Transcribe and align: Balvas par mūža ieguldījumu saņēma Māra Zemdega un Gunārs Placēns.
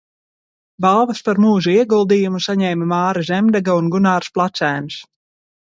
Balvas 0.85 1.21
par 1.27 1.41
mūža 1.45 1.75
ieguldījumu 1.75 2.41
saņēma 2.47 2.89
Māra 2.95 3.25
Zemdega 3.31 3.79
un 3.83 3.95
Gunārs 3.97 4.37
Placēns. 4.39 5.03